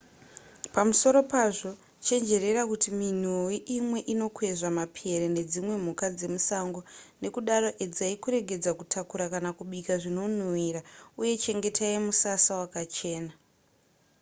pamusoro 0.73 1.19
pazvo 1.33 1.71
chenjerera 2.05 2.61
kuti 2.71 2.89
minhuwi 2.99 3.57
imwe 3.77 3.99
inokwezva 4.13 4.69
mapere 4.79 5.25
nedzimwe 5.35 5.75
mhuka 5.83 6.05
dzemusango 6.17 6.81
nekudaro 7.21 7.69
edzai 7.83 8.15
kuregedza 8.23 8.71
kutakura 8.79 9.25
kana 9.33 9.49
kubika 9.57 9.93
zvinonhuwira 10.01 10.81
uye 11.21 11.33
chengetai 11.43 11.97
musasa 12.05 12.51
wakachena 12.61 13.33